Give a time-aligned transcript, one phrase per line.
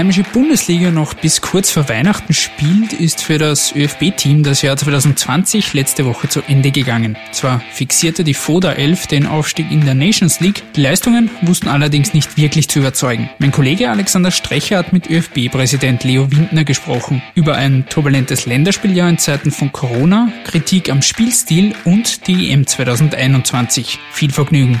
[0.00, 5.74] Heimische Bundesliga noch bis kurz vor Weihnachten spielt, ist für das ÖFB-Team das Jahr 2020
[5.74, 7.18] letzte Woche zu Ende gegangen.
[7.32, 12.14] Zwar fixierte die FODA 11 den Aufstieg in der Nations League, die Leistungen wussten allerdings
[12.14, 13.28] nicht wirklich zu überzeugen.
[13.40, 19.18] Mein Kollege Alexander Strecher hat mit ÖFB-Präsident Leo Windner gesprochen über ein turbulentes Länderspieljahr in
[19.18, 23.98] Zeiten von Corona, Kritik am Spielstil und die EM 2021.
[24.12, 24.80] Viel Vergnügen!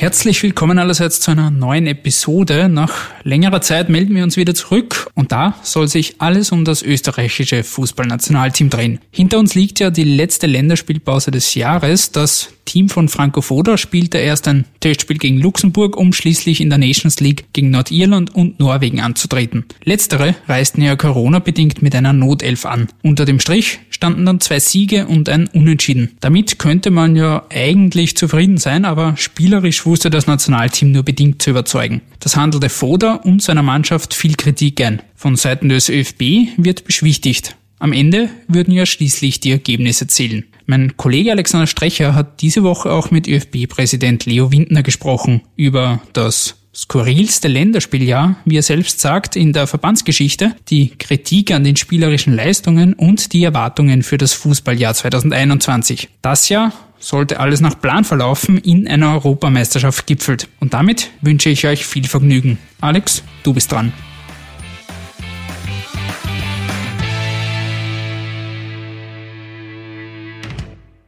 [0.00, 2.68] Herzlich willkommen allerseits zu einer neuen Episode.
[2.68, 2.92] Nach
[3.24, 7.64] längerer Zeit melden wir uns wieder zurück und da soll sich alles um das österreichische
[7.64, 9.00] Fußballnationalteam drehen.
[9.10, 12.12] Hinter uns liegt ja die letzte Länderspielpause des Jahres.
[12.12, 16.78] Das Team von Franco Foda spielte erst ein Testspiel gegen Luxemburg, um schließlich in der
[16.78, 19.64] Nations League gegen Nordirland und Norwegen anzutreten.
[19.82, 22.88] Letztere reisten ja Corona-bedingt mit einer Notelf an.
[23.02, 26.16] Unter dem Strich standen dann zwei Siege und ein Unentschieden.
[26.20, 31.50] Damit könnte man ja eigentlich zufrieden sein, aber spielerisch wusste das Nationalteam nur bedingt zu
[31.50, 32.02] überzeugen.
[32.20, 35.02] Das handelte Foda und seiner Mannschaft viel Kritik ein.
[35.14, 37.56] Von Seiten des ÖFB wird beschwichtigt.
[37.80, 40.44] Am Ende würden ja schließlich die Ergebnisse zählen.
[40.66, 46.57] Mein Kollege Alexander Strecher hat diese Woche auch mit ÖFB-Präsident Leo Windner gesprochen über das
[46.78, 52.94] skurrilste Länderspieljahr, wie er selbst sagt, in der Verbandsgeschichte, die Kritik an den spielerischen Leistungen
[52.94, 56.08] und die Erwartungen für das Fußballjahr 2021.
[56.22, 60.48] Das Jahr sollte alles nach Plan verlaufen, in einer Europameisterschaft gipfelt.
[60.60, 62.58] Und damit wünsche ich euch viel Vergnügen.
[62.80, 63.92] Alex, du bist dran.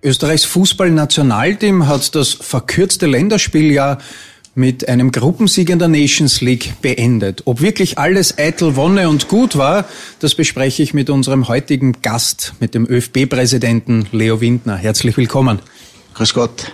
[0.02, 3.98] Österreichs Fußballnationalteam hat das verkürzte Länderspieljahr
[4.54, 7.42] mit einem Gruppensieg in der Nations League beendet.
[7.44, 9.84] Ob wirklich alles eitel Wonne und gut war,
[10.18, 14.76] das bespreche ich mit unserem heutigen Gast, mit dem ÖFB-Präsidenten Leo Windner.
[14.76, 15.60] Herzlich willkommen.
[16.14, 16.72] Grüß Gott.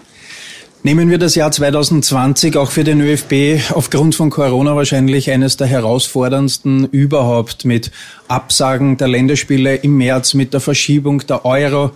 [0.82, 5.66] Nehmen wir das Jahr 2020 auch für den ÖFB aufgrund von Corona wahrscheinlich eines der
[5.66, 7.90] herausforderndsten überhaupt mit
[8.28, 11.90] Absagen der Länderspiele im März, mit der Verschiebung der Euro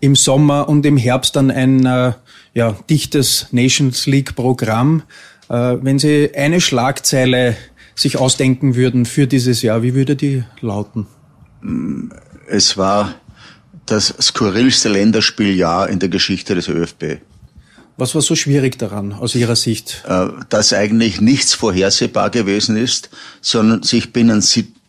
[0.00, 2.12] im Sommer und im Herbst dann ein äh,
[2.54, 5.02] ja, dichtes Nations League Programm.
[5.48, 7.56] Äh, wenn Sie eine Schlagzeile
[7.94, 11.06] sich ausdenken würden für dieses Jahr, wie würde die lauten?
[12.48, 13.14] Es war
[13.86, 17.18] das skurrilste Länderspieljahr in der Geschichte des ÖFB.
[17.96, 20.04] Was war so schwierig daran aus Ihrer Sicht?
[20.06, 23.08] Äh, dass eigentlich nichts vorhersehbar gewesen ist,
[23.40, 24.44] sondern sich binnen,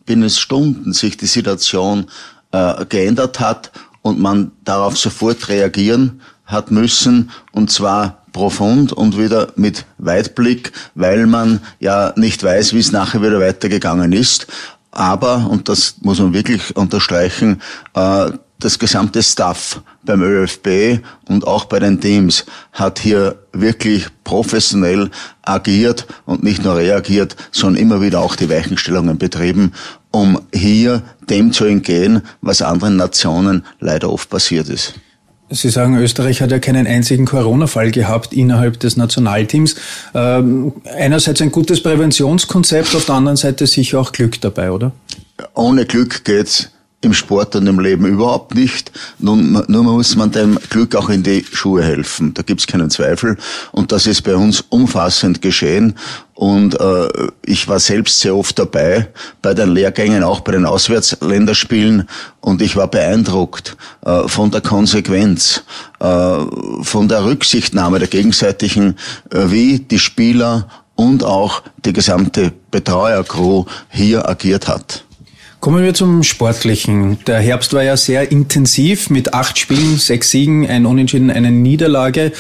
[0.06, 2.08] binnen Stunden sich die Situation
[2.52, 3.72] äh, geändert hat
[4.08, 11.28] und man darauf sofort reagieren hat müssen und zwar profund und wieder mit Weitblick, weil
[11.28, 14.48] man ja nicht weiß, wie es nachher wieder weitergegangen ist.
[14.92, 17.62] Aber, und das muss man wirklich unterstreichen,
[17.94, 25.12] äh, das gesamte Staff beim ÖFB und auch bei den Teams hat hier wirklich professionell
[25.44, 29.74] agiert und nicht nur reagiert, sondern immer wieder auch die Weichenstellungen betrieben,
[30.12, 34.96] um hier dem zu entgehen, was anderen Nationen leider oft passiert ist.
[35.50, 39.76] Sie sagen, Österreich hat ja keinen einzigen Corona-Fall gehabt innerhalb des Nationalteams.
[40.14, 44.92] Ähm, einerseits ein gutes Präventionskonzept, auf der anderen Seite sicher auch Glück dabei, oder?
[45.54, 46.70] Ohne Glück geht's
[47.02, 48.92] im Sport und im Leben überhaupt nicht.
[49.20, 52.34] Nun, nur muss man dem Glück auch in die Schuhe helfen.
[52.34, 53.38] Da gibt's keinen Zweifel.
[53.72, 55.94] Und das ist bei uns umfassend geschehen.
[56.34, 57.08] Und äh,
[57.46, 59.10] ich war selbst sehr oft dabei
[59.44, 62.10] bei den Lehrgängen, auch bei den Auswärtsländerspielen.
[62.42, 65.64] Und ich war beeindruckt äh, von der Konsequenz,
[66.00, 66.38] äh,
[66.82, 68.96] von der Rücksichtnahme der gegenseitigen,
[69.32, 75.04] äh, wie die Spieler und auch die gesamte Betreuercrew hier agiert hat.
[75.60, 77.18] Kommen wir zum Sportlichen.
[77.26, 82.32] Der Herbst war ja sehr intensiv mit acht Spielen, sechs Siegen, ein Unentschieden, eine Niederlage.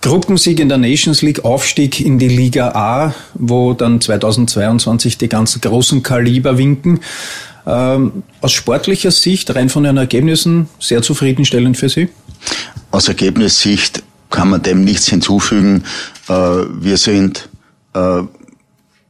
[0.00, 5.60] Gruppensieg in der Nations League, Aufstieg in die Liga A, wo dann 2022 die ganzen
[5.60, 7.00] großen Kaliber winken.
[7.66, 12.08] Ähm, aus sportlicher Sicht, rein von den Ergebnissen, sehr zufriedenstellend für Sie?
[12.90, 15.84] Aus Ergebnissicht kann man dem nichts hinzufügen.
[16.28, 17.48] Äh, wir sind
[17.94, 18.22] äh,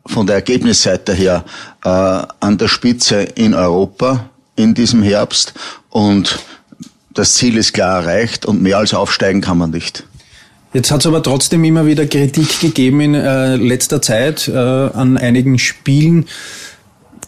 [0.07, 1.45] von der Ergebnisseite her
[1.87, 5.55] äh, an der Spitze in Europa in diesem Herbst
[5.89, 6.41] und
[7.15, 10.05] das Ziel ist klar erreicht und mehr als aufsteigen kann man nicht.
[10.73, 15.17] Jetzt hat es aber trotzdem immer wieder Kritik gegeben in äh, letzter Zeit äh, an
[15.17, 16.27] einigen Spielen.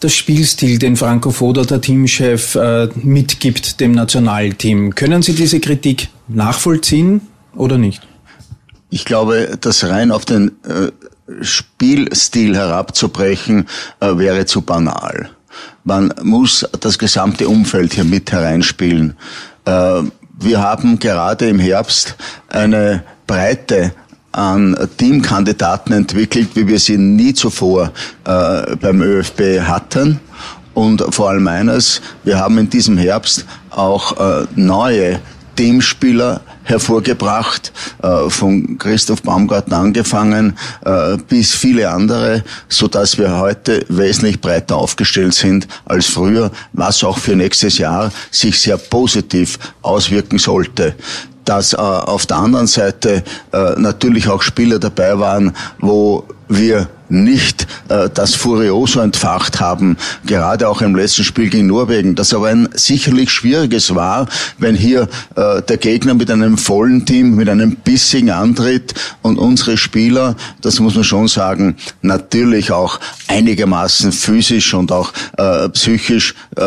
[0.00, 4.94] das Spielstil, den Franco Foda, der Teamchef, äh, mitgibt dem Nationalteam.
[4.94, 7.20] Können Sie diese Kritik nachvollziehen
[7.54, 8.02] oder nicht?
[8.90, 10.90] Ich glaube, das rein auf den äh,
[11.42, 13.69] Spielstil herabzubrechen,
[14.00, 15.30] äh, wäre zu banal.
[15.84, 19.16] Man muss das gesamte Umfeld hier mit hereinspielen.
[19.64, 20.02] Äh,
[20.40, 22.16] wir haben gerade im Herbst
[22.48, 23.92] eine Breite
[24.32, 27.92] an Teamkandidaten entwickelt, wie wir sie nie zuvor
[28.25, 30.20] äh, beim ÖFB hatten.
[30.75, 34.14] Und vor allem eines, wir haben in diesem Herbst auch
[34.54, 35.19] neue
[35.58, 43.84] Teamspieler hervorgebracht, äh, von Christoph Baumgarten angefangen äh, bis viele andere, so dass wir heute
[43.88, 50.38] wesentlich breiter aufgestellt sind als früher, was auch für nächstes Jahr sich sehr positiv auswirken
[50.38, 50.94] sollte.
[51.44, 53.25] Dass äh, auf der anderen Seite
[53.76, 59.97] natürlich auch Spieler dabei waren, wo wir nicht äh, das Furioso entfacht haben,
[60.27, 64.29] gerade auch im letzten Spiel gegen Norwegen, das aber ein sicherlich schwieriges war,
[64.59, 69.77] wenn hier äh, der Gegner mit einem vollen Team, mit einem bissigen antritt und unsere
[69.77, 76.62] Spieler, das muss man schon sagen, natürlich auch einigermaßen physisch und auch äh, psychisch äh,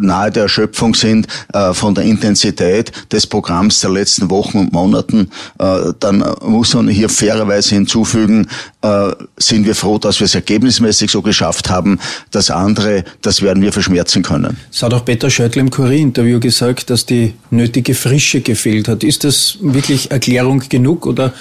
[0.00, 5.30] nahe der Erschöpfung sind äh, von der Intensität des Programms der letzten Wochen und Monaten,
[5.58, 8.46] äh, dann muss man hier fairerweise hinzufügen,
[8.82, 11.98] äh, sind wir froh, dass wir es ergebnismäßig so geschafft haben.
[12.30, 14.56] Das andere, das werden wir verschmerzen können.
[14.72, 19.02] Es hat auch Peter Schöttl im Kurier-Interview gesagt, dass die nötige Frische gefehlt hat.
[19.02, 21.32] Ist das wirklich Erklärung genug oder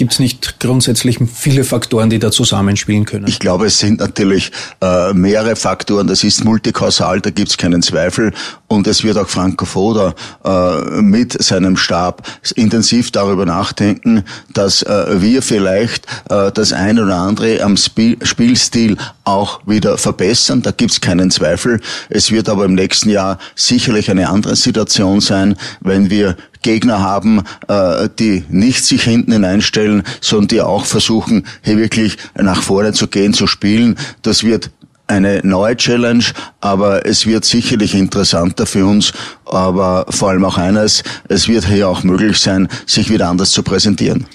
[0.00, 3.26] Gibt es nicht grundsätzlich viele Faktoren, die da zusammenspielen können?
[3.28, 4.50] Ich glaube, es sind natürlich
[4.80, 6.06] äh, mehrere Faktoren.
[6.06, 8.32] Das ist multikausal, da gibt es keinen Zweifel.
[8.66, 14.24] Und es wird auch Franco Foda äh, mit seinem Stab intensiv darüber nachdenken,
[14.54, 20.62] dass äh, wir vielleicht äh, das eine oder andere am Spiel Spielstil auch wieder verbessern.
[20.62, 21.78] Da gibt es keinen Zweifel.
[22.08, 27.42] Es wird aber im nächsten Jahr sicherlich eine andere Situation sein, wenn wir Gegner haben,
[27.68, 33.08] äh, die nicht sich hinten hineinstellen, sondern die auch versuchen, hier wirklich nach vorne zu
[33.08, 33.96] gehen, zu spielen.
[34.22, 34.70] Das wird
[35.10, 36.24] eine neue Challenge,
[36.60, 39.12] aber es wird sicherlich interessanter für uns,
[39.44, 43.62] aber vor allem auch eines, es wird hier auch möglich sein, sich wieder anders zu
[43.62, 44.26] präsentieren.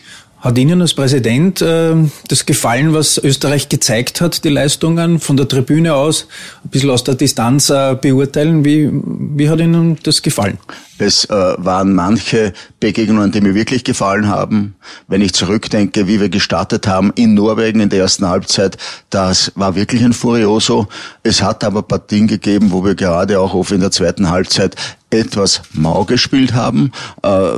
[0.45, 1.95] Hat Ihnen als Präsident äh,
[2.27, 6.27] das gefallen, was Österreich gezeigt hat, die Leistungen von der Tribüne aus,
[6.63, 8.63] ein bisschen aus der Distanz äh, beurteilen?
[8.63, 10.60] Wie, wie hat Ihnen das gefallen?
[10.97, 14.75] Es äh, waren manche Begegnungen, die mir wirklich gefallen haben.
[15.07, 18.77] Wenn ich zurückdenke, wie wir gestartet haben in Norwegen in der ersten Halbzeit,
[19.09, 20.88] das war wirklich ein Furioso.
[21.24, 24.75] Es hat aber Partien gegeben, wo wir gerade auch oft in der zweiten Halbzeit
[25.09, 26.92] etwas mau gespielt haben.
[27.24, 27.50] Äh,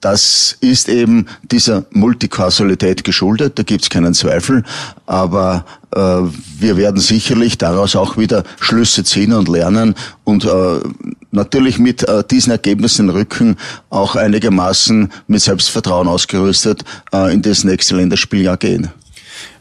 [0.00, 4.62] das ist eben dieser Multikausalität geschuldet, da gibt es keinen Zweifel.
[5.06, 9.94] Aber wir werden sicherlich daraus auch wieder Schlüsse ziehen und lernen
[10.24, 10.80] und äh,
[11.30, 13.56] natürlich mit äh, diesen Ergebnissen im Rücken
[13.90, 18.90] auch einigermaßen mit Selbstvertrauen ausgerüstet äh, in das nächste Länderspieljahr gehen.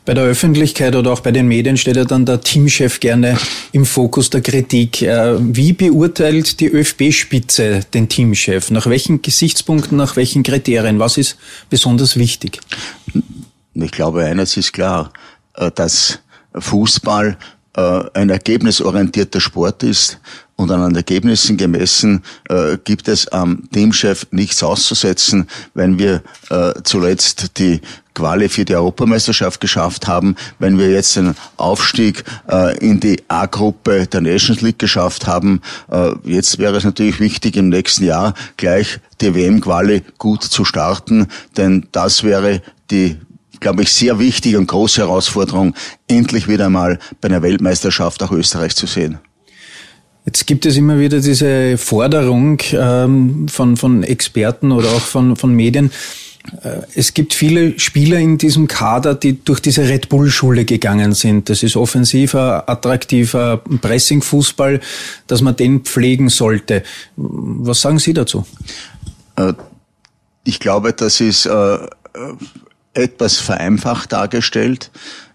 [0.06, 3.38] Bei der Öffentlichkeit oder auch bei den Medien steht ja dann der Teamchef gerne
[3.74, 5.02] im Fokus der Kritik.
[5.02, 8.72] Äh, wie beurteilt die ÖFB-Spitze den Teamchef?
[8.72, 11.00] Nach welchen Gesichtspunkten, nach welchen Kriterien?
[11.00, 11.38] Was ist
[11.70, 12.62] besonders wichtig?
[13.74, 15.27] Ich glaube, eines ist klar, äh,
[15.76, 16.20] dass
[16.54, 17.38] Fußball
[17.78, 20.20] äh, ein ergebnisorientierter Sport ist
[20.56, 27.60] und an Ergebnissen gemessen äh, gibt es am Teamchef nichts auszusetzen, wenn wir äh, zuletzt
[27.60, 27.80] die
[28.16, 34.08] Quali für die Europameisterschaft geschafft haben, wenn wir jetzt den Aufstieg äh, in die A-Gruppe
[34.08, 35.62] der Nations League geschafft haben.
[35.92, 41.28] Äh, jetzt wäre es natürlich wichtig, im nächsten Jahr gleich die WM-Quali gut zu starten,
[41.58, 43.18] denn das wäre die
[43.60, 45.74] glaube ich, sehr wichtige und große Herausforderung,
[46.08, 49.20] endlich wieder mal bei einer Weltmeisterschaft auch Österreich zu sehen.
[50.26, 55.54] Jetzt gibt es immer wieder diese Forderung ähm, von, von Experten oder auch von, von
[55.54, 55.90] Medien.
[56.64, 61.50] Äh, es gibt viele Spieler in diesem Kader, die durch diese Red Bull-Schule gegangen sind.
[61.50, 64.82] Das ist offensiver, attraktiver Pressing-Fußball,
[65.28, 66.84] dass man den pflegen sollte.
[67.16, 68.46] Was sagen Sie dazu?
[69.38, 69.54] Äh,
[70.44, 71.78] ich glaube, das ist äh,
[72.98, 74.92] etwas vereinfacht dargestellt.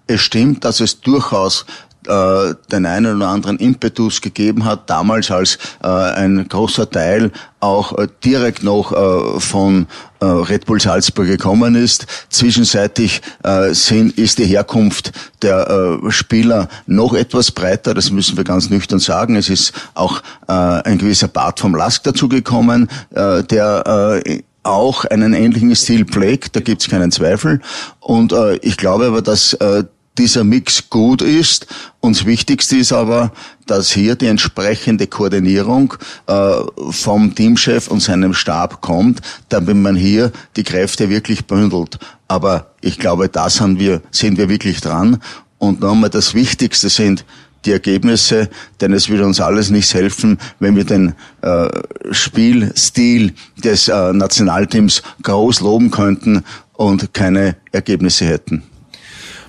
[0.06, 1.64] Es stimmt, dass es durchaus
[2.06, 7.96] äh, den einen oder anderen Impetus gegeben hat, damals als äh, ein großer Teil auch
[7.96, 9.86] äh, direkt noch äh, von
[10.20, 12.06] äh, Red Bull Salzburg gekommen ist.
[12.28, 18.44] Zwischenseitig äh, sind, ist die Herkunft der äh, Spieler noch etwas breiter, das müssen wir
[18.44, 19.36] ganz nüchtern sagen.
[19.36, 25.34] Es ist auch äh, ein gewisser Bart vom Lask dazugekommen, äh, der äh, auch einen
[25.34, 27.60] ähnlichen Stil pflegt, da gibt es keinen Zweifel.
[28.00, 29.84] Und äh, ich glaube aber, dass äh,
[30.18, 31.66] dieser Mix gut ist.
[32.00, 33.32] Und das Wichtigste ist aber,
[33.66, 35.94] dass hier die entsprechende Koordinierung
[36.26, 36.52] äh,
[36.90, 41.98] vom Teamchef und seinem Stab kommt, damit man hier die Kräfte wirklich bündelt.
[42.28, 45.22] Aber ich glaube, da sind wir, sind wir wirklich dran.
[45.58, 47.24] Und nochmal das Wichtigste sind
[47.64, 48.48] die Ergebnisse,
[48.80, 51.68] denn es würde uns alles nichts helfen, wenn wir den äh,
[52.10, 58.64] Spielstil des äh, Nationalteams groß loben könnten und keine Ergebnisse hätten.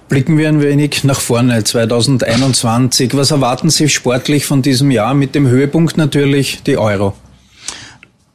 [0.09, 3.15] Blicken wir ein wenig nach vorne, 2021.
[3.15, 7.15] Was erwarten Sie sportlich von diesem Jahr mit dem Höhepunkt natürlich die Euro?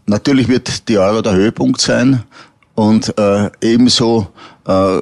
[0.07, 2.25] Natürlich wird die Euro der Höhepunkt sein
[2.75, 4.29] und äh, ebenso
[4.67, 5.01] äh,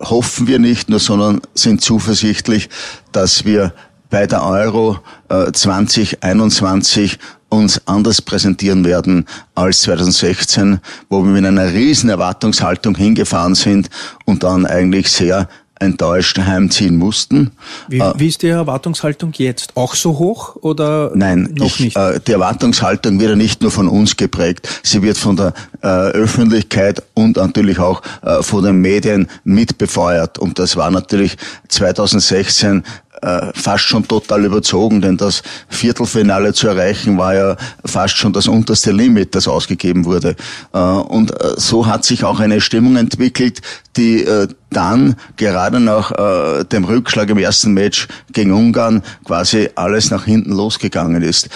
[0.00, 2.68] hoffen wir nicht nur, sondern sind zuversichtlich,
[3.12, 3.72] dass wir
[4.12, 4.98] bei der Euro
[5.30, 13.54] äh, 2021 uns anders präsentieren werden als 2016, wo wir mit einer riesen Erwartungshaltung hingefahren
[13.54, 13.88] sind
[14.26, 15.48] und dann eigentlich sehr
[15.80, 17.52] enttäuscht heimziehen mussten.
[17.88, 19.76] Wie, äh, wie ist die Erwartungshaltung jetzt?
[19.76, 21.96] Auch so hoch oder Nein, noch ich, nicht?
[21.96, 25.86] Äh, die Erwartungshaltung wird ja nicht nur von uns geprägt, sie wird von der äh,
[25.86, 30.38] Öffentlichkeit und natürlich auch äh, von den Medien mitbefeuert.
[30.38, 31.36] Und das war natürlich
[31.68, 32.84] 2016
[33.22, 38.48] äh, fast schon total überzogen, denn das Viertelfinale zu erreichen war ja fast schon das
[38.48, 40.36] unterste Limit, das ausgegeben wurde.
[40.72, 43.62] Äh, und äh, so hat sich auch eine Stimmung entwickelt,
[43.96, 50.10] die äh, dann gerade nach äh, dem Rückschlag im ersten Match gegen Ungarn quasi alles
[50.10, 51.48] nach hinten losgegangen ist.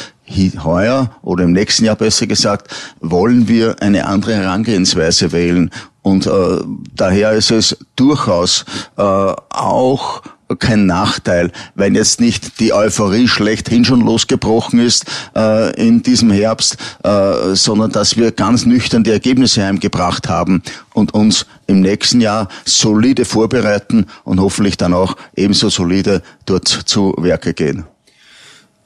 [0.65, 5.71] Heuer oder im nächsten Jahr besser gesagt, wollen wir eine andere Herangehensweise wählen.
[6.03, 6.31] Und äh,
[6.95, 8.65] daher ist es durchaus
[8.97, 10.23] äh, auch
[10.59, 16.77] kein Nachteil, wenn jetzt nicht die Euphorie schlechthin schon losgebrochen ist äh, in diesem Herbst,
[17.03, 20.63] äh, sondern dass wir ganz nüchtern die Ergebnisse heimgebracht haben
[20.95, 27.15] und uns im nächsten Jahr solide vorbereiten und hoffentlich dann auch ebenso solide dort zu
[27.19, 27.85] Werke gehen.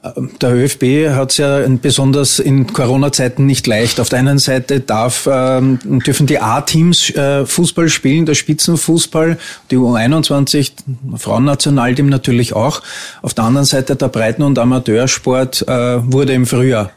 [0.03, 3.99] Der ÖFB hat es ja besonders in Corona-Zeiten nicht leicht.
[3.99, 9.37] Auf der einen Seite darf, ähm, dürfen die A-Teams äh, Fußball spielen, der Spitzenfußball,
[9.69, 10.71] die U21,
[11.17, 12.81] Frauennationalteam natürlich auch.
[13.21, 16.89] Auf der anderen Seite der Breiten- und Amateursport äh, wurde im Frühjahr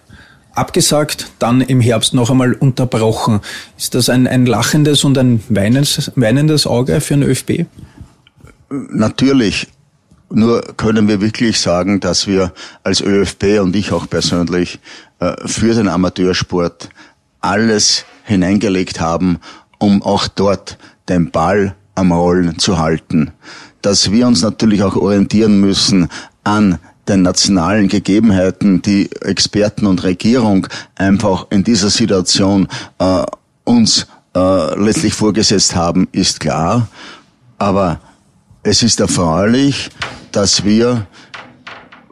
[0.54, 3.40] abgesagt, dann im Herbst noch einmal unterbrochen.
[3.76, 7.66] Ist das ein, ein lachendes und ein weinendes, weinendes Auge für den ÖFB?
[8.70, 9.68] Natürlich.
[10.31, 12.52] Nur können wir wirklich sagen, dass wir
[12.83, 14.81] als ÖFB und ich auch persönlich
[15.21, 16.88] äh, für den Amateursport
[17.40, 19.38] alles hineingelegt haben,
[19.78, 20.78] um auch dort
[21.09, 23.33] den Ball am Rollen zu halten.
[23.83, 26.09] Dass wir uns natürlich auch orientieren müssen
[26.43, 32.66] an den nationalen Gegebenheiten, die Experten und Regierung einfach in dieser Situation
[32.99, 33.25] äh,
[33.64, 36.88] uns äh, letztlich vorgesetzt haben, ist klar.
[37.59, 38.00] Aber
[38.64, 39.90] es ist erfreulich,
[40.33, 41.06] dass wir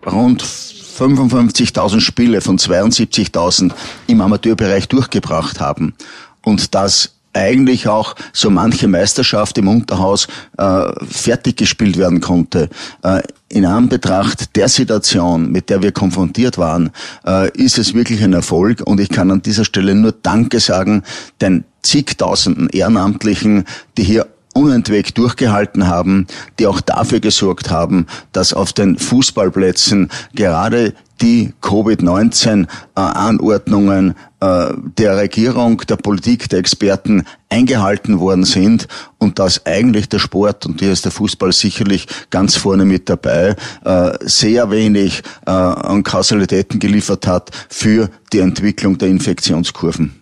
[0.06, 3.72] rund 55.000 Spiele von 72.000
[4.06, 5.94] im Amateurbereich durchgebracht haben
[6.42, 10.28] und dass eigentlich auch so manche Meisterschaft im Unterhaus
[10.58, 12.68] äh, fertig gespielt werden konnte.
[13.02, 16.90] Äh, in Anbetracht der Situation, mit der wir konfrontiert waren,
[17.26, 21.04] äh, ist es wirklich ein Erfolg und ich kann an dieser Stelle nur Danke sagen
[21.40, 23.64] den zigtausenden Ehrenamtlichen,
[23.96, 26.26] die hier unentwegt durchgehalten haben,
[26.58, 35.82] die auch dafür gesorgt haben, dass auf den Fußballplätzen gerade die Covid-19-Anordnungen äh, der Regierung,
[35.88, 41.04] der Politik, der Experten eingehalten worden sind und dass eigentlich der Sport, und hier ist
[41.04, 43.54] der Fußball sicherlich ganz vorne mit dabei,
[43.84, 50.21] äh, sehr wenig äh, an Kausalitäten geliefert hat für die Entwicklung der Infektionskurven.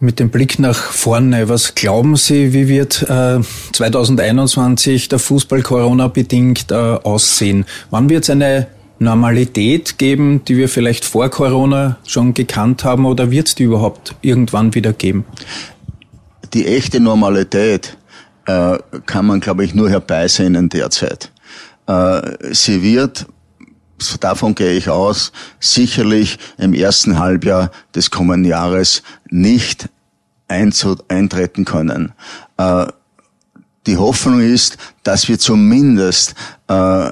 [0.00, 3.38] Mit dem Blick nach vorne, was glauben Sie, wie wird äh,
[3.72, 7.64] 2021 der Fußball Corona bedingt äh, aussehen?
[7.90, 8.66] Wann wird es eine
[8.98, 14.16] Normalität geben, die wir vielleicht vor Corona schon gekannt haben oder wird es die überhaupt
[14.20, 15.24] irgendwann wieder geben?
[16.52, 17.96] Die echte Normalität
[18.46, 21.30] äh, kann man, glaube ich, nur herbeisehnen derzeit.
[21.86, 23.26] Äh, sie wird
[24.20, 29.88] davon gehe ich aus, sicherlich im ersten Halbjahr des kommenden Jahres nicht
[30.48, 32.12] eintreten können.
[32.56, 32.86] Äh,
[33.86, 36.34] die Hoffnung ist, dass wir zumindest
[36.68, 37.10] äh,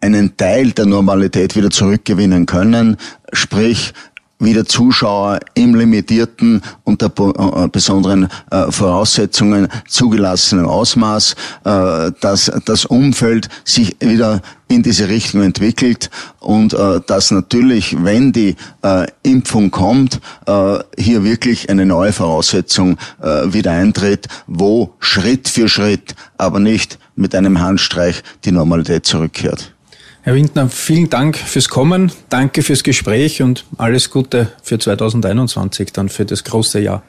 [0.00, 2.96] einen Teil der Normalität wieder zurückgewinnen können,
[3.32, 3.92] sprich
[4.40, 13.48] wieder Zuschauer im limitierten unter äh, besonderen äh, Voraussetzungen zugelassenen Ausmaß, äh, dass das Umfeld
[13.64, 20.20] sich wieder in diese Richtung entwickelt und äh, dass natürlich, wenn die äh, Impfung kommt,
[20.46, 26.98] äh, hier wirklich eine neue Voraussetzung äh, wieder eintritt, wo Schritt für Schritt, aber nicht
[27.16, 29.74] mit einem Handstreich die Normalität zurückkehrt.
[30.22, 36.10] Herr Windner, vielen Dank fürs Kommen, danke fürs Gespräch und alles Gute für 2021, dann
[36.10, 37.02] für das große Jahr.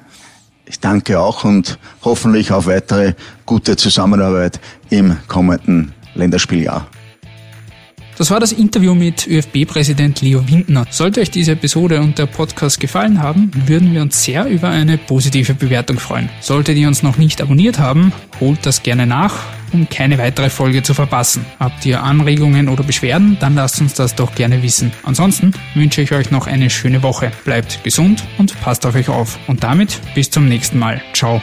[0.66, 3.16] Ich danke auch und hoffentlich auf weitere
[3.46, 6.88] gute Zusammenarbeit im kommenden Länderspieljahr.
[8.22, 10.86] Das war das Interview mit ÖFB-Präsident Leo Windner.
[10.92, 15.00] Sollte euch diese Episode und der Podcast gefallen haben, würden wir uns sehr über eine
[15.00, 16.30] positive Bewertung freuen.
[16.40, 19.40] Solltet ihr uns noch nicht abonniert haben, holt das gerne nach
[19.74, 21.46] um keine weitere Folge zu verpassen.
[21.58, 24.92] Habt ihr Anregungen oder Beschwerden, dann lasst uns das doch gerne wissen.
[25.02, 27.32] Ansonsten wünsche ich euch noch eine schöne Woche.
[27.44, 29.40] Bleibt gesund und passt auf euch auf.
[29.48, 31.02] Und damit bis zum nächsten Mal.
[31.14, 31.42] Ciao.